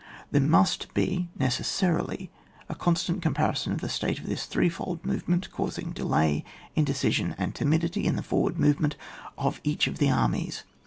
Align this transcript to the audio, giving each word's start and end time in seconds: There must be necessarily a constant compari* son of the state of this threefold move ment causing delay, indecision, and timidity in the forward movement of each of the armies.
There 0.31 0.41
must 0.41 0.91
be 0.95 1.29
necessarily 1.37 2.31
a 2.67 2.73
constant 2.73 3.21
compari* 3.23 3.55
son 3.55 3.71
of 3.71 3.81
the 3.81 3.87
state 3.87 4.17
of 4.17 4.25
this 4.25 4.47
threefold 4.47 5.05
move 5.05 5.27
ment 5.27 5.51
causing 5.51 5.91
delay, 5.91 6.43
indecision, 6.75 7.35
and 7.37 7.53
timidity 7.53 8.05
in 8.07 8.15
the 8.15 8.23
forward 8.23 8.57
movement 8.57 8.95
of 9.37 9.61
each 9.63 9.85
of 9.85 9.99
the 9.99 10.09
armies. 10.09 10.63